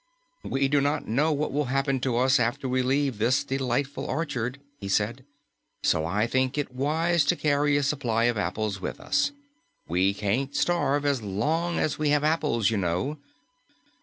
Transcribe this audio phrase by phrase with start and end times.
[0.41, 4.59] "We do not know what will happen to us after we leave this delightful orchard,"
[4.79, 5.23] he said,
[5.83, 9.31] "so I think it wise to carry a supply of apples with us.
[9.87, 13.19] We can't starve as long as we have apples, you know."